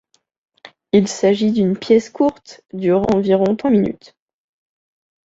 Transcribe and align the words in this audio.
Il 0.93 1.07
s'agit 1.07 1.51
d'une 1.51 1.77
pièce 1.77 2.09
courte, 2.09 2.61
durant 2.73 3.05
environ 3.13 3.55
trois 3.55 3.69
minutes. 3.69 4.15